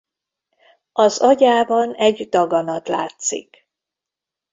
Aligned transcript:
Az 0.93 1.19
agyában 1.19 1.93
egy 1.93 2.29
daganat 2.29 2.87
látszik. 2.87 3.67